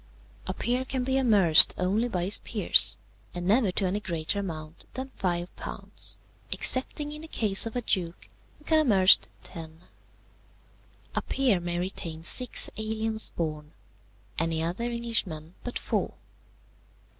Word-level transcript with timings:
"A 0.47 0.53
peer 0.55 0.83
can 0.83 1.03
be 1.03 1.15
amerced 1.17 1.75
only 1.77 2.07
by 2.07 2.23
his 2.23 2.39
peers, 2.39 2.97
and 3.35 3.45
never 3.45 3.69
to 3.73 3.85
any 3.85 3.99
greater 3.99 4.39
amount 4.39 4.91
than 4.95 5.11
five 5.15 5.55
pounds, 5.55 6.17
excepting 6.51 7.11
in 7.11 7.21
the 7.21 7.27
case 7.27 7.67
of 7.67 7.75
a 7.75 7.83
duke, 7.83 8.27
who 8.57 8.63
can 8.65 8.77
be 8.77 8.81
amerced 8.81 9.27
ten. 9.43 9.81
"A 11.13 11.21
peer 11.21 11.59
may 11.59 11.77
retain 11.77 12.23
six 12.23 12.67
aliens 12.77 13.29
born, 13.29 13.73
any 14.39 14.63
other 14.63 14.85
Englishman 14.85 15.53
but 15.63 15.77
four. 15.77 16.15